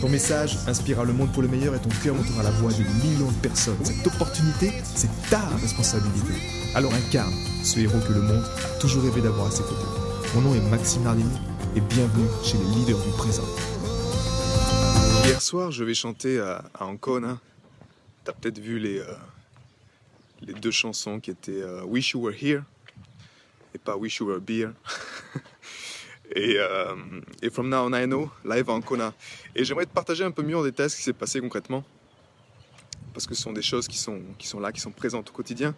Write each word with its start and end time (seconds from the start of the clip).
Ton 0.00 0.10
message 0.10 0.58
inspirera 0.66 1.04
le 1.04 1.14
monde 1.14 1.32
pour 1.32 1.40
le 1.40 1.48
meilleur 1.48 1.74
et 1.74 1.78
ton 1.78 1.88
cœur 2.02 2.14
montera 2.14 2.42
la 2.42 2.50
voix 2.50 2.70
de 2.70 2.82
millions 3.02 3.30
de 3.30 3.36
personnes. 3.40 3.82
Cette 3.82 4.06
opportunité, 4.06 4.70
c'est 4.84 5.08
ta 5.30 5.40
responsabilité. 5.56 6.34
Alors 6.74 6.92
incarne 6.92 7.32
ce 7.64 7.80
héros 7.80 7.98
que 8.06 8.12
le 8.12 8.20
monde 8.20 8.44
a 8.44 8.78
toujours 8.78 9.02
rêvé 9.04 9.22
d'avoir 9.22 9.46
à 9.46 9.50
ses 9.50 9.62
côtés. 9.62 9.86
Mon 10.34 10.42
nom 10.42 10.54
est 10.54 10.60
Maxime 10.68 11.02
Nardini 11.02 11.38
et 11.74 11.80
bienvenue 11.80 12.26
chez 12.44 12.58
les 12.58 12.64
leaders 12.74 13.02
du 13.02 13.10
présent. 13.12 13.46
Hier 15.24 15.40
soir, 15.40 15.70
je 15.70 15.82
vais 15.82 15.94
chanter 15.94 16.38
à, 16.40 16.62
Ancona. 16.78 17.38
T'as 18.24 18.32
peut-être 18.32 18.58
vu 18.58 18.78
les, 18.78 18.98
euh, 18.98 19.06
les 20.42 20.52
deux 20.52 20.70
chansons 20.72 21.20
qui 21.20 21.30
étaient 21.30 21.62
euh, 21.62 21.84
Wish 21.84 22.10
You 22.10 22.20
Were 22.20 22.34
Here 22.38 22.62
et 23.74 23.78
pas 23.78 23.96
Wish 23.96 24.18
You 24.18 24.26
Were 24.26 24.40
Beer. 24.40 24.72
et, 26.36 26.56
euh, 26.58 26.94
et 27.40 27.48
From 27.48 27.68
Now 27.68 27.88
On 27.88 27.94
I 27.94 28.04
Know, 28.04 28.30
live 28.44 28.68
à 28.68 28.74
Ancona. 28.74 29.14
Et 29.54 29.64
j'aimerais 29.64 29.86
te 29.86 29.90
partager 29.90 30.22
un 30.22 30.30
peu 30.30 30.42
mieux 30.42 30.56
en 30.56 30.62
détail 30.62 30.90
ce 30.90 30.96
qui 30.96 31.02
s'est 31.02 31.14
passé 31.14 31.40
concrètement. 31.40 31.82
Parce 33.14 33.26
que 33.26 33.34
ce 33.34 33.42
sont 33.42 33.54
des 33.54 33.62
choses 33.62 33.88
qui 33.88 33.96
sont, 33.96 34.20
qui 34.36 34.46
sont 34.46 34.60
là, 34.60 34.70
qui 34.70 34.80
sont 34.80 34.90
présentes 34.90 35.30
au 35.30 35.32
quotidien. 35.32 35.74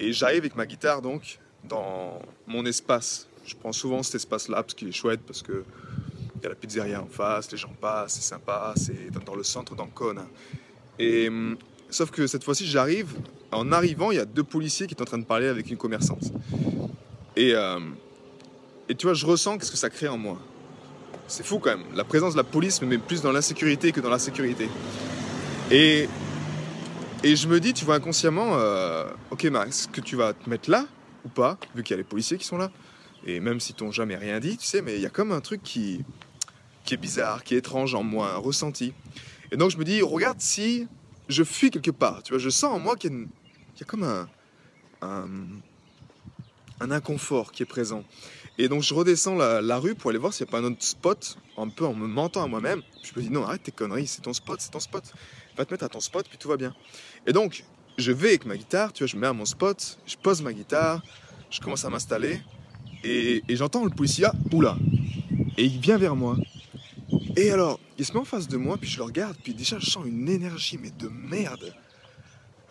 Et 0.00 0.12
j'arrive 0.12 0.38
avec 0.38 0.56
ma 0.56 0.64
guitare 0.64 1.02
donc 1.02 1.38
dans 1.62 2.22
mon 2.46 2.64
espace. 2.64 3.28
Je 3.44 3.54
prends 3.54 3.72
souvent 3.72 4.02
cet 4.02 4.14
espace-là 4.14 4.62
parce 4.62 4.74
qu'il 4.74 4.88
est 4.88 4.92
chouette, 4.92 5.20
parce 5.26 5.42
que 5.42 5.64
il 6.36 6.44
y 6.44 6.46
a 6.46 6.48
la 6.50 6.54
pizzeria 6.54 7.02
en 7.02 7.06
face, 7.06 7.50
les 7.50 7.58
gens 7.58 7.74
passent, 7.78 8.14
c'est 8.14 8.22
sympa, 8.22 8.72
c'est 8.76 9.10
dans 9.26 9.34
le 9.34 9.42
centre 9.42 9.74
d'Ancona. 9.74 10.26
Et 10.98 11.28
hum, 11.28 11.58
sauf 11.90 12.10
que 12.10 12.26
cette 12.26 12.44
fois-ci, 12.44 12.66
j'arrive. 12.66 13.14
En 13.52 13.72
arrivant, 13.72 14.10
il 14.10 14.16
y 14.16 14.20
a 14.20 14.24
deux 14.24 14.44
policiers 14.44 14.86
qui 14.86 14.94
sont 14.94 15.02
en 15.02 15.06
train 15.06 15.18
de 15.18 15.24
parler 15.24 15.48
avec 15.48 15.70
une 15.70 15.76
commerçante. 15.76 16.32
Et, 17.36 17.54
euh, 17.54 17.80
et 18.88 18.94
tu 18.94 19.06
vois, 19.06 19.14
je 19.14 19.26
ressens 19.26 19.58
qu'est-ce 19.58 19.70
que 19.70 19.76
ça 19.76 19.90
crée 19.90 20.08
en 20.08 20.18
moi. 20.18 20.38
C'est 21.26 21.44
fou 21.44 21.58
quand 21.58 21.70
même. 21.76 21.84
La 21.94 22.04
présence 22.04 22.32
de 22.32 22.38
la 22.38 22.44
police 22.44 22.80
me 22.80 22.86
met 22.86 22.98
plus 22.98 23.20
dans 23.20 23.32
l'insécurité 23.32 23.92
que 23.92 24.00
dans 24.00 24.08
la 24.10 24.18
sécurité. 24.18 24.68
Et, 25.70 26.08
et 27.22 27.36
je 27.36 27.48
me 27.48 27.60
dis, 27.60 27.74
tu 27.74 27.84
vois, 27.84 27.96
inconsciemment, 27.96 28.54
euh, 28.54 29.04
ok 29.30 29.44
Max, 29.44 29.80
est-ce 29.80 29.88
que 29.88 30.00
tu 30.00 30.16
vas 30.16 30.32
te 30.32 30.48
mettre 30.48 30.70
là 30.70 30.86
ou 31.24 31.28
pas, 31.28 31.58
vu 31.74 31.82
qu'il 31.82 31.92
y 31.92 31.94
a 31.94 31.98
les 31.98 32.04
policiers 32.04 32.38
qui 32.38 32.46
sont 32.46 32.56
là? 32.56 32.70
Et 33.26 33.40
même 33.40 33.60
s'ils 33.60 33.74
t'ont 33.74 33.90
jamais 33.92 34.16
rien 34.16 34.40
dit, 34.40 34.56
tu 34.56 34.66
sais, 34.66 34.80
mais 34.80 34.94
il 34.94 35.02
y 35.02 35.06
a 35.06 35.10
comme 35.10 35.32
un 35.32 35.40
truc 35.40 35.62
qui, 35.62 36.02
qui 36.84 36.94
est 36.94 36.98
bizarre, 36.98 37.44
qui 37.44 37.54
est 37.54 37.58
étrange 37.58 37.94
en 37.94 38.02
moi, 38.02 38.32
un 38.32 38.38
ressenti. 38.38 38.94
Et 39.52 39.56
donc 39.58 39.70
je 39.70 39.76
me 39.76 39.84
dis, 39.84 40.00
regarde 40.00 40.40
si 40.40 40.86
je 41.28 41.44
fuis 41.44 41.70
quelque 41.70 41.90
part. 41.90 42.22
Tu 42.22 42.32
vois, 42.32 42.38
je 42.38 42.48
sens 42.48 42.72
en 42.72 42.78
moi 42.78 42.96
qu'il 42.96 43.10
y 43.10 43.14
a, 43.14 43.16
une- 43.18 43.26
qu'il 43.74 43.80
y 43.80 43.82
a 43.82 43.86
comme 43.86 44.04
un, 44.04 44.28
un, 45.02 45.28
un 46.80 46.90
inconfort 46.90 47.52
qui 47.52 47.62
est 47.62 47.66
présent. 47.66 48.02
Et 48.58 48.68
donc 48.68 48.82
je 48.82 48.92
redescends 48.92 49.36
la, 49.36 49.78
rue 49.78 49.94
pour 49.94 50.10
aller 50.10 50.18
voir 50.18 50.32
s'il 50.32 50.44
n'y 50.44 50.50
a 50.50 50.52
pas 50.52 50.58
un 50.58 50.64
autre 50.64 50.82
spot, 50.82 51.38
un 51.56 51.68
peu 51.68 51.86
en 51.86 51.94
me 51.94 52.08
mentant 52.08 52.42
à 52.42 52.48
moi-même. 52.48 52.82
Je 53.04 53.12
me 53.16 53.22
dis, 53.24 53.30
non, 53.30 53.44
arrête 53.44 53.62
tes 53.62 53.70
conneries, 53.70 54.08
c'est 54.08 54.22
ton 54.22 54.32
spot, 54.32 54.60
c'est 54.60 54.70
ton 54.70 54.80
spot. 54.80 55.04
Va 55.56 55.64
te 55.64 55.72
mettre 55.72 55.84
à 55.84 55.88
ton 55.88 56.00
spot, 56.00 56.26
puis 56.28 56.38
tout 56.38 56.48
va 56.48 56.56
bien. 56.56 56.74
Et 57.26 57.32
donc, 57.32 57.64
je 57.98 58.10
vais 58.10 58.28
avec 58.28 58.46
ma 58.46 58.56
guitare, 58.56 58.92
tu 58.92 59.04
vois, 59.04 59.08
je 59.08 59.14
me 59.14 59.20
mets 59.20 59.26
à 59.28 59.32
mon 59.32 59.44
spot, 59.44 59.98
je 60.06 60.16
pose 60.16 60.42
ma 60.42 60.52
guitare, 60.52 61.02
je 61.50 61.60
commence 61.60 61.84
à 61.84 61.90
m'installer, 61.90 62.40
et, 63.04 63.42
j'entends 63.50 63.84
le 63.84 63.90
policier, 63.90 64.26
ah, 64.26 64.34
oula, 64.52 64.76
et 65.56 65.64
il 65.64 65.78
vient 65.78 65.96
vers 65.96 66.16
moi. 66.16 66.36
Et 67.36 67.52
alors, 67.52 67.78
il 67.96 68.04
se 68.04 68.12
met 68.12 68.18
en 68.18 68.24
face 68.24 68.48
de 68.48 68.56
moi, 68.56 68.76
puis 68.76 68.90
je 68.90 68.98
le 68.98 69.04
regarde, 69.04 69.36
puis 69.42 69.54
déjà 69.54 69.78
je 69.78 69.88
sens 69.88 70.04
une 70.04 70.28
énergie, 70.28 70.78
mais 70.80 70.90
de 70.90 71.08
merde. 71.08 71.74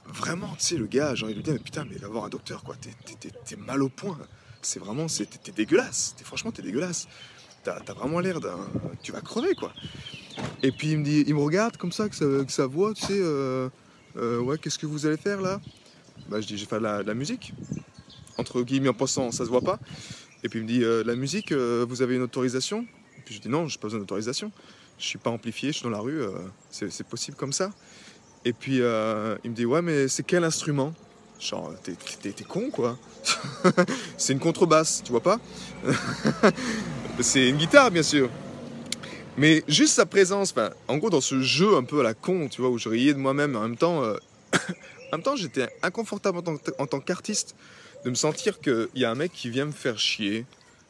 Vraiment, 0.06 0.50
tu 0.58 0.66
sais, 0.66 0.78
le 0.78 0.88
gars, 0.88 1.16
j'ai 1.16 1.26
envie 1.26 1.34
de 1.34 1.40
lui 1.40 1.44
dire, 1.44 1.54
mais 1.54 1.60
putain, 1.60 1.86
mais 1.90 1.98
va 1.98 2.08
voir 2.08 2.26
un 2.26 2.30
docteur, 2.30 2.64
quoi, 2.64 2.76
t'es 2.76 3.56
mal 3.56 3.84
au 3.84 3.90
point. 3.90 4.18
C'est 4.68 4.80
vraiment, 4.80 5.06
t'es 5.08 5.52
dégueulasse, 5.56 6.14
franchement, 6.26 6.52
t'es 6.52 6.62
dégueulasse. 6.62 7.08
T'as 7.64 7.80
t'as 7.80 7.94
vraiment 7.94 8.20
l'air 8.20 8.42
d'un. 8.42 8.60
Tu 9.02 9.14
vas 9.14 9.22
crever, 9.22 9.56
quoi. 9.56 9.72
Et 10.62 10.74
puis 10.74 10.92
il 10.92 10.98
me 10.98 11.06
dit, 11.06 11.24
il 11.26 11.36
me 11.36 11.40
regarde 11.40 11.78
comme 11.78 11.94
ça, 11.94 12.10
que 12.10 12.46
sa, 12.50 12.68
voix, 12.68 12.94
tu 12.94 13.06
sais, 13.06 13.18
euh, 13.18 13.70
euh, 14.18 14.40
ouais, 14.40 14.58
qu'est-ce 14.58 14.78
que 14.78 14.86
vous 14.86 15.06
allez 15.06 15.16
faire 15.16 15.40
là? 15.40 15.62
Bah, 16.28 16.42
je 16.42 16.48
dis, 16.48 16.58
je 16.58 16.66
vais 16.66 16.70
faire 16.70 16.82
de 16.82 17.08
la, 17.08 17.14
musique. 17.14 17.54
Entre 18.38 18.62
guillemets, 18.62 18.90
en 18.90 18.94
passant, 18.94 19.32
ça 19.32 19.46
se 19.46 19.50
voit 19.50 19.62
pas. 19.62 19.80
Et 20.44 20.50
puis 20.50 20.60
il 20.60 20.64
me 20.64 20.68
dit, 20.68 20.84
euh, 20.84 21.02
la 21.06 21.16
musique, 21.16 21.54
vous 21.54 22.02
avez 22.02 22.18
une 22.18 22.24
autorisation? 22.24 22.82
Et 23.18 23.22
puis 23.24 23.36
je 23.36 23.40
dis, 23.40 23.50
non, 23.50 23.70
j'ai 23.70 23.78
pas 23.78 23.88
besoin 23.88 24.02
d'autorisation. 24.02 24.52
Je 25.00 25.06
suis 25.06 25.20
pas 25.20 25.30
amplifié, 25.30 25.72
je 25.72 25.78
suis 25.78 25.84
dans 25.86 25.92
la 25.92 26.00
rue, 26.00 26.20
c'est 26.72 27.08
possible 27.08 27.38
comme 27.38 27.54
ça. 27.54 27.72
Et 28.44 28.52
puis 28.52 28.80
il 28.80 28.82
me 28.82 29.56
dit, 29.56 29.66
ouais, 29.66 29.82
mais 29.82 30.10
c'est 30.10 30.24
quel 30.24 30.44
instrument? 30.44 30.94
Genre, 31.40 31.74
t'es- 31.84 32.44
con 32.48 32.70
quoi 32.72 32.98
C'est 34.18 34.34
une 34.34 34.40
contrebasse, 34.40 35.02
tu 35.04 35.12
vois 35.12 35.22
pas? 35.22 35.40
C'est 37.20 37.50
une 37.50 37.58
guitare, 37.58 37.92
bien 37.92 38.04
sûr. 38.04 38.30
Mais 39.38 39.64
juste 39.68 39.94
sa 39.94 40.08
présence, 40.08 40.56
en 40.88 40.98
gros, 40.98 41.12
dans 41.12 41.22
ce 41.22 41.42
jeu 41.42 41.76
un 41.76 41.84
peu 41.84 42.00
à 42.00 42.04
la 42.04 42.16
con, 42.16 42.48
tu 42.50 42.62
vois, 42.62 42.72
où 42.72 42.80
je 42.80 42.90
riais 42.90 43.14
de 43.14 43.20
moi-même, 43.20 43.56
en 43.56 43.62
même 43.62 43.78
temps, 43.78 44.04
euh, 44.04 44.18
en 44.54 45.18
même 45.18 45.22
temps, 45.22 45.36
j'étais 45.36 45.68
inconfortable 45.84 46.40
en 46.80 46.88
tant, 46.88 47.00
qu'artiste 47.00 47.56
de 48.04 48.10
me 48.10 48.16
sentir 48.16 48.60
qu'il 48.60 48.88
y 48.96 49.06
a 49.06 49.12
un 49.12 49.16
mec 49.16 49.32
qui 49.32 49.52
vient 49.52 49.66
me 49.66 49.72
faire 49.72 50.00
chier, 50.00 50.46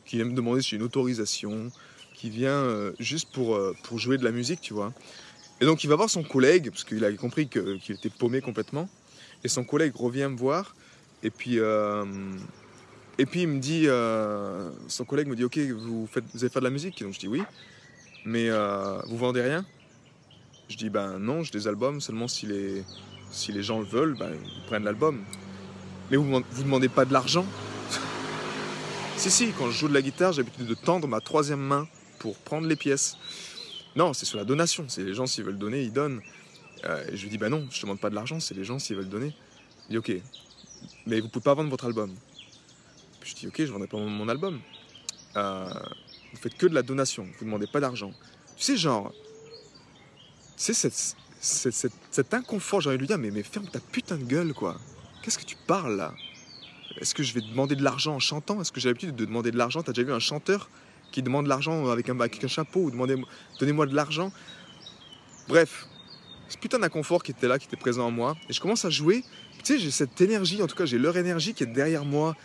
qui 0.05 0.15
vient 0.15 0.25
me 0.25 0.33
demander 0.33 0.61
si 0.61 0.69
j'ai 0.69 0.77
une 0.77 0.83
autorisation, 0.83 1.71
qui 2.13 2.29
vient 2.29 2.51
euh, 2.51 2.93
juste 2.99 3.33
pour, 3.33 3.55
euh, 3.55 3.75
pour 3.83 3.99
jouer 3.99 4.17
de 4.17 4.23
la 4.23 4.31
musique, 4.31 4.61
tu 4.61 4.73
vois. 4.73 4.93
Et 5.59 5.65
donc, 5.65 5.83
il 5.83 5.87
va 5.87 5.97
voir 5.97 6.09
son 6.09 6.23
collègue, 6.23 6.69
parce 6.69 6.85
qu'il 6.85 7.03
avait 7.03 7.17
compris 7.17 7.49
qu'il 7.49 7.95
était 7.95 8.09
paumé 8.09 8.39
complètement, 8.39 8.87
et 9.43 9.47
son 9.47 9.63
collègue 9.63 9.95
revient 9.95 10.27
me 10.29 10.37
voir, 10.37 10.75
et 11.23 11.29
puis. 11.29 11.59
euh, 11.59 12.05
et 13.19 13.25
puis 13.25 13.41
il 13.41 13.47
me 13.47 13.59
dit, 13.59 13.85
euh, 13.87 14.69
son 14.87 15.03
collègue 15.03 15.27
me 15.27 15.35
dit, 15.35 15.43
ok, 15.43 15.57
vous, 15.57 16.05
vous 16.05 16.19
allez 16.39 16.49
faire 16.49 16.61
de 16.61 16.67
la 16.67 16.69
musique 16.69 17.01
Donc 17.01 17.13
je 17.13 17.19
dis 17.19 17.27
oui, 17.27 17.41
mais 18.25 18.47
euh, 18.49 18.99
vous 19.07 19.17
vendez 19.17 19.41
rien? 19.41 19.65
Je 20.69 20.77
dis, 20.77 20.89
ben 20.89 21.17
non, 21.17 21.41
j'ai 21.43 21.51
des 21.51 21.67
albums, 21.67 21.99
seulement 21.99 22.27
si 22.27 22.45
les, 22.45 22.83
si 23.31 23.51
les 23.51 23.63
gens 23.63 23.79
le 23.79 23.85
veulent, 23.85 24.15
ben, 24.15 24.31
ils 24.33 24.63
prennent 24.67 24.83
l'album. 24.83 25.23
Mais 26.11 26.17
vous 26.17 26.25
ne 26.25 26.41
demandez 26.61 26.89
pas 26.89 27.05
de 27.05 27.13
l'argent? 27.13 27.45
Si, 29.17 29.31
si, 29.31 29.51
quand 29.57 29.71
je 29.71 29.79
joue 29.79 29.87
de 29.87 29.95
la 29.95 30.03
guitare, 30.03 30.31
j'ai 30.31 30.43
l'habitude 30.43 30.67
de 30.67 30.75
tendre 30.75 31.07
ma 31.07 31.19
troisième 31.21 31.59
main 31.59 31.87
pour 32.19 32.35
prendre 32.37 32.67
les 32.67 32.75
pièces. 32.75 33.17
Non, 33.95 34.13
c'est 34.13 34.27
sur 34.27 34.37
la 34.37 34.45
donation, 34.45 34.85
c'est 34.89 35.03
les 35.03 35.15
gens 35.15 35.25
s'ils 35.25 35.43
veulent 35.43 35.57
donner, 35.57 35.81
ils 35.81 35.91
donnent. 35.91 36.21
Euh, 36.85 37.05
je 37.13 37.23
lui 37.23 37.29
dis, 37.29 37.37
ben 37.37 37.49
non, 37.49 37.67
je 37.71 37.77
ne 37.77 37.81
demande 37.83 37.99
pas 37.99 38.09
de 38.09 38.15
l'argent, 38.15 38.39
c'est 38.39 38.53
les 38.53 38.63
gens 38.63 38.79
s'ils 38.79 38.95
veulent 38.95 39.09
donner. 39.09 39.33
Il 39.89 39.91
dit, 39.91 39.97
ok, 39.97 40.11
mais 41.05 41.19
vous 41.19 41.29
pouvez 41.29 41.43
pas 41.43 41.53
vendre 41.53 41.69
votre 41.69 41.85
album. 41.85 42.13
Puis 43.19 43.31
je 43.31 43.35
dis, 43.35 43.47
ok, 43.47 43.55
je 43.59 43.71
vendrai 43.71 43.87
pas 43.87 43.97
mon, 43.97 44.29
album. 44.29 44.59
Euh, 45.35 45.69
vous 46.31 46.37
faites 46.39 46.55
que 46.57 46.67
de 46.67 46.75
la 46.75 46.83
donation, 46.83 47.27
vous 47.39 47.45
demandez 47.45 47.67
pas 47.67 47.79
d'argent. 47.79 48.11
Tu 48.55 48.63
sais, 48.63 48.77
genre, 48.77 49.11
tu 50.57 50.63
sais, 50.63 50.73
cette, 50.73 51.15
cette- 51.39 51.73
cette- 51.73 51.93
cet 52.11 52.33
inconfort, 52.33 52.81
j'ai 52.81 52.89
envie 52.89 52.97
de 52.97 53.01
lui 53.01 53.07
dire, 53.07 53.17
mais, 53.17 53.31
mais 53.31 53.43
ferme 53.43 53.67
ta 53.67 53.79
putain 53.79 54.17
de 54.17 54.23
gueule, 54.23 54.53
quoi. 54.53 54.77
Qu'est-ce 55.21 55.37
que 55.37 55.45
tu 55.45 55.55
parles 55.67 55.95
là? 55.95 56.13
Est-ce 56.99 57.13
que 57.13 57.21
je 57.23 57.33
vais 57.33 57.41
demander 57.41 57.75
de 57.75 57.83
l'argent 57.83 58.15
en 58.15 58.19
chantant? 58.19 58.59
Est-ce 58.61 58.71
que 58.71 58.79
j'ai 58.79 58.89
l'habitude 58.89 59.15
de 59.15 59.25
demander 59.25 59.51
de 59.51 59.57
l'argent? 59.57 59.83
T'as 59.83 59.91
déjà 59.91 60.07
vu 60.07 60.13
un 60.13 60.19
chanteur 60.19 60.69
qui 61.11 61.21
demande 61.21 61.45
de 61.45 61.49
l'argent 61.49 61.89
avec 61.89 62.09
un, 62.09 62.19
avec 62.19 62.43
un 62.43 62.47
chapeau 62.47 62.81
ou 62.81 63.07
donnez-moi 63.59 63.85
de 63.85 63.95
l'argent? 63.95 64.31
Bref, 65.47 65.87
ce 66.49 66.57
putain 66.57 66.79
d'inconfort 66.79 67.23
qui 67.23 67.31
était 67.31 67.47
là, 67.47 67.59
qui 67.59 67.67
était 67.67 67.77
présent 67.77 68.07
en 68.07 68.11
moi, 68.11 68.35
et 68.49 68.53
je 68.53 68.61
commence 68.61 68.85
à 68.85 68.89
jouer. 68.89 69.23
Tu 69.63 69.73
sais, 69.73 69.79
j'ai 69.79 69.91
cette 69.91 70.19
énergie, 70.21 70.61
en 70.61 70.67
tout 70.67 70.75
cas, 70.75 70.85
j'ai 70.85 70.97
leur 70.97 71.17
énergie 71.17 71.53
qui 71.53 71.63
est 71.63 71.67
derrière 71.67 72.05
moi, 72.05 72.35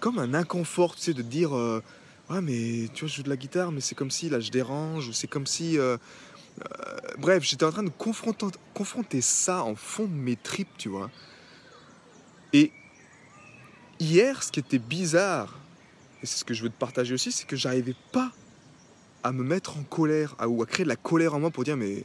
comme 0.00 0.18
un 0.18 0.34
inconfort, 0.34 0.96
tu 0.96 1.02
sais, 1.02 1.14
de 1.14 1.22
dire 1.22 1.56
euh, 1.56 1.82
Ouais, 2.30 2.40
mais 2.40 2.88
tu 2.94 3.00
vois, 3.00 3.08
je 3.08 3.16
joue 3.16 3.22
de 3.22 3.28
la 3.28 3.36
guitare, 3.36 3.72
mais 3.72 3.80
c'est 3.80 3.94
comme 3.94 4.10
si 4.10 4.28
là 4.30 4.40
je 4.40 4.50
dérange, 4.50 5.08
ou 5.08 5.12
c'est 5.12 5.26
comme 5.28 5.46
si. 5.46 5.78
euh, 5.78 5.96
euh, 6.60 6.96
bref, 7.18 7.42
j'étais 7.44 7.64
en 7.64 7.70
train 7.72 7.82
de 7.82 7.90
confronter, 7.90 8.46
confronter 8.74 9.20
ça 9.20 9.62
en 9.64 9.74
fond 9.74 10.04
de 10.04 10.12
mes 10.14 10.36
tripes, 10.36 10.76
tu 10.78 10.88
vois. 10.88 11.10
Et 12.52 12.72
hier, 13.98 14.42
ce 14.42 14.50
qui 14.52 14.60
était 14.60 14.78
bizarre, 14.78 15.58
et 16.22 16.26
c'est 16.26 16.38
ce 16.38 16.44
que 16.44 16.54
je 16.54 16.62
veux 16.62 16.68
te 16.70 16.78
partager 16.78 17.14
aussi, 17.14 17.32
c'est 17.32 17.46
que 17.46 17.56
j'arrivais 17.56 17.96
pas 18.12 18.30
à 19.22 19.32
me 19.32 19.42
mettre 19.42 19.76
en 19.78 19.82
colère, 19.82 20.34
à- 20.38 20.48
ou 20.48 20.62
à 20.62 20.66
créer 20.66 20.84
de 20.84 20.88
la 20.88 20.96
colère 20.96 21.34
en 21.34 21.40
moi 21.40 21.50
pour 21.50 21.64
dire 21.64 21.76
mais, 21.76 22.04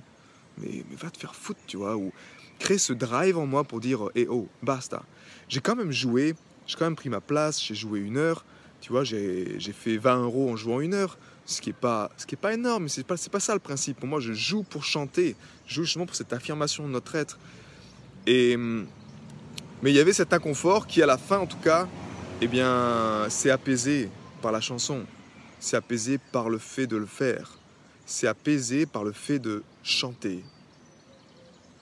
mais, 0.57 0.83
va 0.95 1.09
te 1.09 1.17
faire 1.17 1.35
foutre, 1.35 1.59
tu 1.67 1.77
vois, 1.77 1.95
ou 1.95 2.11
créer 2.59 2.77
ce 2.77 2.93
drive 2.93 3.37
en 3.37 3.45
moi 3.45 3.63
pour 3.63 3.79
dire 3.79 4.09
eh 4.15 4.27
oh, 4.29 4.47
basta. 4.63 5.03
J'ai 5.49 5.61
quand 5.61 5.75
même 5.75 5.91
joué, 5.91 6.35
j'ai 6.65 6.75
quand 6.75 6.85
même 6.85 6.95
pris 6.95 7.09
ma 7.09 7.21
place, 7.21 7.63
j'ai 7.63 7.75
joué 7.75 7.99
une 7.99 8.17
heure, 8.17 8.43
tu 8.81 8.91
vois, 8.91 9.03
j'ai 9.03 9.57
fait 9.59 9.97
20 9.97 10.23
euros 10.23 10.49
en 10.49 10.55
jouant 10.55 10.79
une 10.79 10.93
heure. 10.93 11.17
Ce 11.45 11.61
qui 11.61 11.69
n'est 11.69 11.73
pas, 11.73 12.11
ce 12.17 12.25
qui 12.25 12.35
est 12.35 12.37
pas 12.37 12.53
énorme, 12.53 12.83
mais 12.83 12.89
ce 12.89 12.99
n'est 12.99 13.05
pas, 13.05 13.15
pas 13.31 13.39
ça 13.39 13.53
le 13.53 13.61
principe. 13.61 13.99
Pour 13.99 14.09
moi, 14.09 14.19
je 14.19 14.33
joue 14.33 14.63
pour 14.63 14.83
chanter, 14.83 15.37
je 15.65 15.75
joue 15.75 15.83
justement 15.85 16.05
pour 16.05 16.15
cette 16.15 16.33
affirmation 16.33 16.85
de 16.85 16.91
notre 16.91 17.15
être. 17.15 17.39
Et, 18.25 18.57
mais 18.57 19.91
il 19.91 19.95
y 19.95 19.99
avait 19.99 20.11
cet 20.11 20.33
inconfort 20.33 20.87
qui, 20.87 21.01
à 21.01 21.05
la 21.05 21.17
fin 21.17 21.39
en 21.39 21.45
tout 21.45 21.57
cas, 21.57 21.87
eh 22.41 22.47
bien, 22.47 23.25
s'est 23.29 23.49
apaisé 23.49 24.09
par 24.41 24.51
la 24.51 24.59
chanson. 24.59 25.05
C'est 25.59 25.77
apaisé 25.77 26.17
par 26.17 26.49
le 26.49 26.57
fait 26.57 26.85
de 26.85 26.97
le 26.97 27.05
faire. 27.05 27.56
C'est 28.07 28.27
apaisé 28.27 28.85
par 28.85 29.03
le 29.03 29.11
fait 29.11 29.37
de 29.37 29.63
chanter. 29.83 30.41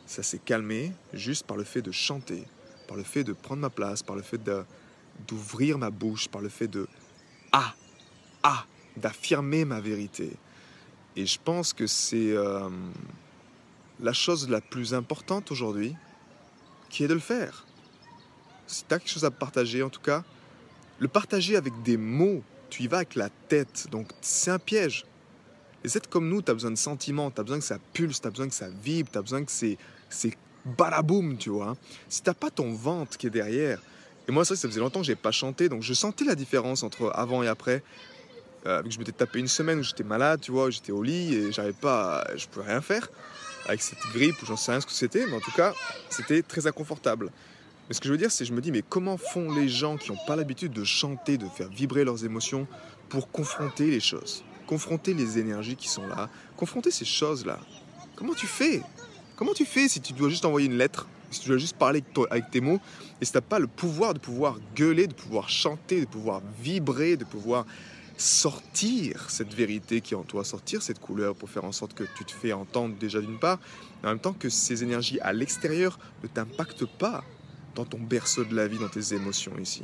Ça 0.07 0.23
s'est 0.23 0.39
calmé 0.39 0.91
juste 1.13 1.45
par 1.45 1.55
le 1.55 1.63
fait 1.63 1.83
de 1.83 1.91
chanter, 1.91 2.43
par 2.87 2.97
le 2.97 3.03
fait 3.03 3.23
de 3.23 3.31
prendre 3.31 3.61
ma 3.61 3.69
place, 3.69 4.01
par 4.01 4.15
le 4.15 4.23
fait 4.23 4.41
d'ouvrir 5.27 5.77
ma 5.77 5.91
bouche, 5.91 6.27
par 6.27 6.41
le 6.41 6.49
fait 6.49 6.67
de 6.67 6.87
ah, 7.51 7.75
ah, 8.41 8.65
d'affirmer 8.97 9.65
ma 9.65 9.79
vérité. 9.79 10.31
Et 11.15 11.27
je 11.27 11.37
pense 11.39 11.73
que 11.73 11.85
c'est 11.85 12.35
euh, 12.35 12.69
la 13.99 14.13
chose 14.13 14.49
la 14.49 14.61
plus 14.61 14.95
importante 14.95 15.51
aujourd'hui, 15.51 15.95
qui 16.89 17.03
est 17.03 17.07
de 17.07 17.13
le 17.13 17.19
faire. 17.19 17.67
Si 18.65 18.83
tu 18.83 18.93
as 18.95 18.97
quelque 18.97 19.11
chose 19.11 19.25
à 19.25 19.31
partager, 19.31 19.83
en 19.83 19.89
tout 19.89 20.01
cas, 20.01 20.23
le 20.97 21.07
partager 21.07 21.55
avec 21.55 21.83
des 21.83 21.97
mots, 21.97 22.41
tu 22.71 22.81
y 22.81 22.87
vas 22.87 22.97
avec 22.97 23.13
la 23.13 23.29
tête, 23.29 23.87
donc 23.91 24.09
c'est 24.21 24.49
un 24.49 24.57
piège. 24.57 25.05
Et 25.85 25.97
être 25.97 26.09
comme 26.09 26.27
nous, 26.27 26.41
tu 26.41 26.49
as 26.49 26.55
besoin 26.55 26.71
de 26.71 26.77
sentiments, 26.77 27.29
tu 27.29 27.39
as 27.39 27.43
besoin 27.43 27.59
que 27.59 27.65
ça 27.65 27.77
pulse, 27.93 28.19
tu 28.19 28.27
as 28.27 28.31
besoin 28.31 28.47
que 28.47 28.55
ça 28.55 28.69
vibre, 28.83 29.09
tu 29.11 29.19
as 29.19 29.21
besoin 29.21 29.45
que 29.45 29.51
c'est, 29.51 29.77
c'est 30.09 30.35
balaboum, 30.65 31.37
tu 31.37 31.51
vois. 31.51 31.77
Si 32.09 32.23
t'as 32.23 32.33
pas 32.33 32.49
ton 32.49 32.73
ventre 32.73 33.17
qui 33.19 33.27
est 33.27 33.29
derrière, 33.29 33.79
et 34.27 34.31
moi, 34.31 34.43
ça, 34.45 34.55
ça 34.55 34.67
faisait 34.67 34.79
longtemps 34.79 35.01
que 35.01 35.05
j'ai 35.05 35.15
pas 35.15 35.31
chanté, 35.31 35.69
donc 35.69 35.83
je 35.83 35.93
sentais 35.93 36.25
la 36.25 36.33
différence 36.33 36.81
entre 36.81 37.11
avant 37.13 37.43
et 37.43 37.47
après. 37.47 37.83
Euh, 38.65 38.81
je 38.89 38.97
m'étais 38.97 39.11
tapé 39.11 39.37
une 39.37 39.47
semaine 39.47 39.77
où 39.77 39.83
j'étais 39.83 40.03
malade, 40.03 40.41
tu 40.41 40.51
vois, 40.51 40.71
j'étais 40.71 40.91
au 40.91 41.03
lit 41.03 41.35
et 41.35 41.51
j'avais 41.51 41.73
pas, 41.73 42.25
je 42.35 42.47
pouvais 42.47 42.65
rien 42.65 42.81
faire 42.81 43.07
avec 43.67 43.83
cette 43.83 44.01
grippe 44.11 44.41
ou 44.41 44.45
j'en 44.47 44.57
sais 44.57 44.71
rien 44.71 44.81
ce 44.81 44.87
que 44.87 44.91
c'était, 44.91 45.27
mais 45.27 45.35
en 45.35 45.39
tout 45.39 45.51
cas, 45.51 45.75
c'était 46.09 46.41
très 46.41 46.65
inconfortable. 46.65 47.31
Mais 47.87 47.93
ce 47.93 48.01
que 48.01 48.07
je 48.07 48.11
veux 48.11 48.17
dire, 48.17 48.31
c'est 48.31 48.45
je 48.45 48.53
me 48.53 48.61
dis, 48.61 48.71
mais 48.71 48.81
comment 48.81 49.17
font 49.17 49.53
les 49.53 49.69
gens 49.69 49.97
qui 49.97 50.11
n'ont 50.11 50.17
pas 50.25 50.35
l'habitude 50.35 50.71
de 50.71 50.83
chanter, 50.83 51.37
de 51.37 51.47
faire 51.47 51.69
vibrer 51.69 52.03
leurs 52.03 52.25
émotions 52.25 52.65
pour 53.09 53.29
confronter 53.29 53.91
les 53.91 53.99
choses, 53.99 54.43
confronter 54.65 55.13
les 55.13 55.39
énergies 55.39 55.75
qui 55.75 55.87
sont 55.87 56.07
là, 56.07 56.29
confronter 56.57 56.91
ces 56.91 57.05
choses-là 57.05 57.59
Comment 58.15 58.33
tu 58.33 58.47
fais? 58.47 58.81
Comment 59.35 59.53
tu 59.53 59.65
fais 59.65 59.89
si 59.89 59.99
tu 59.99 60.13
dois 60.13 60.29
juste 60.29 60.45
envoyer 60.45 60.67
une 60.67 60.77
lettre, 60.77 61.07
si 61.31 61.41
tu 61.41 61.49
dois 61.49 61.57
juste 61.57 61.77
parler 61.77 62.01
avec 62.29 62.49
tes 62.49 62.61
mots, 62.61 62.79
et 63.19 63.25
si 63.25 63.31
tu 63.31 63.37
n'as 63.37 63.41
pas 63.41 63.59
le 63.59 63.67
pouvoir 63.67 64.13
de 64.13 64.19
pouvoir 64.19 64.57
gueuler, 64.75 65.07
de 65.07 65.13
pouvoir 65.13 65.49
chanter, 65.49 66.01
de 66.01 66.05
pouvoir 66.05 66.41
vibrer, 66.61 67.17
de 67.17 67.25
pouvoir 67.25 67.65
sortir 68.17 69.29
cette 69.29 69.53
vérité 69.53 69.99
qui 69.99 70.13
est 70.13 70.17
en 70.17 70.23
toi, 70.23 70.45
sortir 70.45 70.81
cette 70.81 70.99
couleur 70.99 71.35
pour 71.35 71.49
faire 71.49 71.65
en 71.65 71.73
sorte 71.73 71.93
que 71.93 72.05
tu 72.15 72.23
te 72.23 72.31
fais 72.31 72.53
entendre 72.53 72.95
déjà 72.95 73.19
d'une 73.19 73.37
part, 73.37 73.59
mais 74.01 74.07
en 74.07 74.11
même 74.13 74.19
temps 74.19 74.33
que 74.33 74.47
ces 74.47 74.83
énergies 74.83 75.19
à 75.19 75.33
l'extérieur 75.33 75.99
ne 76.23 76.29
t'impactent 76.29 76.85
pas 76.85 77.25
dans 77.75 77.83
ton 77.83 77.99
berceau 77.99 78.45
de 78.45 78.55
la 78.55 78.67
vie, 78.69 78.77
dans 78.77 78.87
tes 78.87 79.13
émotions 79.13 79.57
ici. 79.59 79.83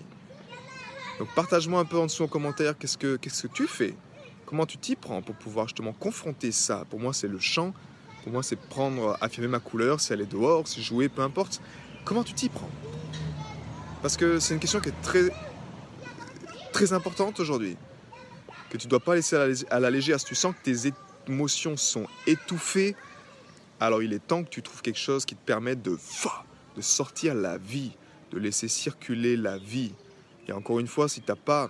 Donc 1.20 1.28
partage-moi 1.36 1.82
un 1.82 1.86
peu 1.86 1.98
en 1.98 2.06
dessous 2.06 2.24
en 2.24 2.28
commentaire 2.28 2.78
qu'est-ce 2.78 2.98
que, 2.98 3.18
qu'est-ce 3.18 3.48
que 3.48 3.54
tu 3.54 3.68
fais, 3.68 3.96
comment 4.52 4.66
tu 4.66 4.78
t'y 4.78 4.98
prends 4.98 5.22
pour 5.22 5.34
pouvoir 5.36 5.70
justement 5.70 5.94
confronter 5.94 6.52
ça? 6.52 6.84
Pour 6.90 7.00
moi, 7.00 7.14
c'est 7.14 7.30
le 7.30 7.40
chant, 7.40 7.74
pour 8.24 8.34
moi, 8.34 8.44
c'est 8.44 8.58
prendre, 8.58 9.18
affirmer 9.22 9.48
ma 9.48 9.62
couleur, 9.62 10.02
si 10.02 10.12
elle 10.12 10.20
est 10.20 10.30
dehors, 10.30 10.68
si 10.68 10.84
jouer, 10.84 11.08
peu 11.08 11.22
importe. 11.22 11.62
Comment 12.04 12.26
tu 12.26 12.34
t'y 12.34 12.50
prends? 12.50 12.70
Parce 14.02 14.18
que 14.18 14.40
c'est 14.40 14.54
une 14.54 14.60
question 14.60 14.82
qui 14.82 14.90
est 14.90 15.02
très, 15.02 15.32
très 16.74 16.92
importante 16.92 17.40
aujourd'hui. 17.40 17.78
Que 18.70 18.76
tu 18.76 18.88
ne 18.88 18.90
dois 18.90 19.00
pas 19.00 19.16
laisser 19.16 19.38
à 19.70 19.80
la 19.80 19.90
légère. 19.90 20.20
Si 20.20 20.26
tu 20.26 20.36
sens 20.36 20.54
que 20.54 20.62
tes 20.62 20.92
émotions 21.30 21.78
sont 21.78 22.08
étouffées, 22.28 22.98
alors 23.80 24.04
il 24.04 24.12
est 24.12 24.20
temps 24.20 24.44
que 24.44 24.50
tu 24.50 24.62
trouves 24.62 24.82
quelque 24.82 25.00
chose 25.00 25.24
qui 25.24 25.36
te 25.36 25.46
permette 25.46 25.82
de, 25.82 25.98
de 26.76 26.82
sortir 26.82 27.36
la 27.36 27.58
vie, 27.58 27.94
de 28.32 28.38
laisser 28.38 28.68
circuler 28.68 29.38
la 29.38 29.58
vie. 29.58 29.94
Et 30.50 30.52
encore 30.52 30.82
une 30.82 30.88
fois, 30.88 31.08
si 31.08 31.22
tu 31.22 31.32
n'as 31.32 31.38
pas 31.38 31.70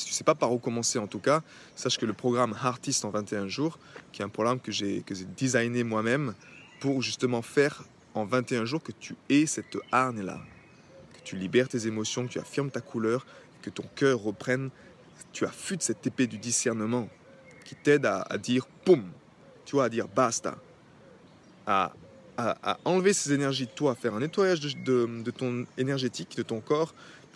si 0.00 0.06
tu 0.06 0.12
ne 0.12 0.14
sais 0.14 0.24
pas 0.24 0.34
par 0.34 0.50
où 0.52 0.58
commencer 0.58 0.98
en 0.98 1.06
tout 1.06 1.18
cas, 1.18 1.42
sache 1.76 1.98
que 1.98 2.06
le 2.06 2.14
programme 2.14 2.56
Artist 2.62 3.04
en 3.04 3.10
21 3.10 3.48
jours, 3.48 3.78
qui 4.12 4.22
est 4.22 4.24
un 4.24 4.30
programme 4.30 4.58
que 4.58 4.72
j'ai 4.72 5.04
designé 5.36 5.84
moi-même 5.84 6.34
pour 6.80 7.02
justement 7.02 7.42
faire 7.42 7.84
en 8.14 8.24
21 8.24 8.64
jours 8.64 8.82
que 8.82 8.92
tu 8.92 9.14
aies 9.28 9.44
cette 9.44 9.76
hargne-là, 9.92 10.40
que 11.12 11.20
tu 11.22 11.36
libères 11.36 11.68
tes 11.68 11.86
émotions, 11.86 12.26
que 12.26 12.32
tu 12.32 12.38
affirmes 12.38 12.70
ta 12.70 12.80
couleur, 12.80 13.26
que 13.60 13.68
ton 13.68 13.84
cœur 13.94 14.20
reprenne, 14.20 14.70
tu 15.32 15.44
affûtes 15.44 15.82
cette 15.82 16.06
épée 16.06 16.26
du 16.26 16.38
discernement 16.38 17.08
qui 17.66 17.74
t'aide 17.74 18.06
à, 18.06 18.38
dire 18.38 18.66
poum, 18.86 19.04
tu 19.66 19.76
vois, 19.76 19.84
à 19.84 19.88
dire 19.90 20.08
basta, 20.08 20.56
à, 21.66 21.92
enlever 22.86 23.12
ces 23.12 23.34
énergies 23.34 23.66
de 23.66 23.70
toi, 23.72 23.92
à 23.92 23.94
faire 23.94 24.14
un 24.14 24.20
nettoyage 24.20 24.60
de, 24.60 25.22
de 25.22 25.30
ton 25.30 25.66
énergétique, 25.76 26.38
de 26.38 26.42
ton 26.42 26.60
corps, 26.60 26.94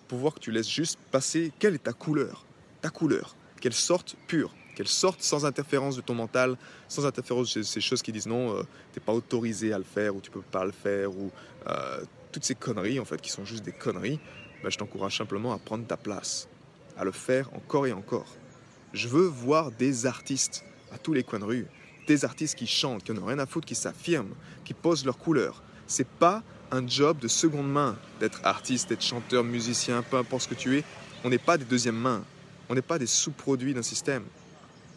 pour 0.09 0.19
voir 0.19 0.33
que 0.33 0.41
tu 0.41 0.51
laisses 0.51 0.71
juste 0.71 0.99
passer 1.11 1.53
quelle 1.59 1.75
est 1.75 1.85
ta 1.85 1.93
couleur 1.93 2.47
ta 2.85 2.91
couleur, 2.91 3.35
qu'elle 3.63 3.73
sorte 3.73 4.15
pure, 4.27 4.55
qu'elle 4.75 4.89
sorte 4.89 5.23
sans 5.23 5.47
interférence 5.47 5.97
de 5.97 6.03
ton 6.03 6.13
mental, 6.13 6.59
sans 6.87 7.07
interférence 7.07 7.57
de 7.57 7.63
ces 7.63 7.81
choses 7.81 8.03
qui 8.03 8.13
disent 8.13 8.27
non, 8.27 8.59
euh, 8.59 8.63
t'es 8.93 9.01
pas 9.01 9.15
autorisé 9.15 9.73
à 9.73 9.79
le 9.79 9.85
faire 9.85 10.15
ou 10.15 10.21
tu 10.21 10.31
peux 10.31 10.43
pas 10.43 10.67
le 10.67 10.73
faire 10.73 11.11
ou 11.11 11.31
euh, 11.67 12.05
toutes 12.31 12.45
ces 12.45 12.55
conneries 12.55 13.01
en 13.01 13.07
fait 13.07 13.19
qui 13.23 13.31
sont 13.31 13.47
juste 13.47 13.65
des 13.65 13.73
conneries. 13.73 14.21
Ben, 14.63 14.69
je 14.69 14.77
t'encourage 14.77 15.17
simplement 15.17 15.55
à 15.55 15.59
prendre 15.59 15.87
ta 15.87 15.97
place, 15.97 16.47
à 16.99 17.05
le 17.05 17.13
faire 17.13 17.49
encore 17.55 17.87
et 17.87 17.93
encore. 17.95 18.37
Je 18.93 19.09
veux 19.09 19.25
voir 19.25 19.71
des 19.71 20.05
artistes 20.05 20.63
à 20.93 20.99
tous 20.99 21.15
les 21.15 21.23
coins 21.23 21.39
de 21.39 21.45
rue, 21.45 21.67
des 22.07 22.27
artistes 22.27 22.55
qui 22.55 22.67
chantent, 22.67 23.03
qui 23.03 23.13
n'ont 23.13 23.25
rien 23.25 23.39
à 23.39 23.47
foutre, 23.47 23.67
qui 23.67 23.75
s'affirment, 23.75 24.35
qui 24.67 24.75
posent 24.75 25.07
leur 25.07 25.17
couleur. 25.17 25.63
C'est 25.87 26.07
pas 26.07 26.43
un 26.71 26.87
job 26.87 27.19
de 27.19 27.29
seconde 27.29 27.73
main 27.73 27.97
d'être 28.21 28.43
artiste, 28.45 28.91
d'être 28.91 29.03
chanteur, 29.03 29.43
musicien, 29.43 30.03
peu 30.03 30.19
importe 30.19 30.43
ce 30.43 30.49
que 30.49 30.55
tu 30.55 30.77
es. 30.77 30.85
On 31.25 31.31
n'est 31.31 31.39
pas 31.39 31.57
des 31.57 31.65
deuxièmes 31.65 31.97
mains. 31.97 32.23
On 32.69 32.75
n'est 32.75 32.83
pas 32.83 32.99
des 32.99 33.07
sous-produits 33.07 33.75
d'un 33.75 33.83
système. 33.83 34.25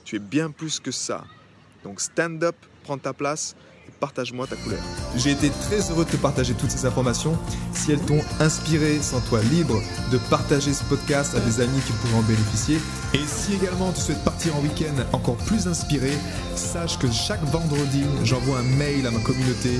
Tu 0.04 0.16
es 0.16 0.20
bien 0.20 0.52
plus 0.52 0.80
que 0.80 0.92
ça. 0.92 1.26
Donc 1.84 2.02
stand 2.02 2.44
up, 2.44 2.56
prends 2.84 2.98
ta 2.98 3.14
place 3.14 3.56
partage-moi 4.00 4.48
ta 4.48 4.56
couleur. 4.58 4.80
J'ai 5.16 5.32
été 5.32 5.50
très 5.50 5.92
heureux 5.92 6.06
de 6.06 6.10
te 6.10 6.18
partager 6.18 6.54
toutes 6.54 6.72
ces 6.72 6.86
informations. 6.86 7.38
Si 7.74 7.92
elles 7.92 8.02
t'ont 8.02 8.22
inspiré, 8.40 9.02
sens-toi 9.02 9.42
libre 9.44 9.82
de 10.12 10.18
partager 10.30 10.74
ce 10.74 10.84
podcast 10.84 11.36
à 11.36 11.40
des 11.40 11.62
amis 11.62 11.80
qui 11.86 11.92
pourraient 11.94 12.20
en 12.20 12.22
bénéficier. 12.24 12.78
Et 13.14 13.26
si 13.26 13.56
également 13.56 13.92
tu 13.92 14.02
souhaites 14.02 14.24
partir 14.24 14.56
en 14.56 14.62
week-end 14.62 14.96
encore 15.14 15.38
plus 15.38 15.68
inspiré, 15.68 16.12
sache 16.56 16.98
que 17.00 17.10
chaque 17.12 17.44
vendredi, 17.46 18.04
j'envoie 18.24 18.60
un 18.60 18.78
mail 18.78 19.06
à 19.08 19.12
ma 19.12 19.20
communauté. 19.20 19.80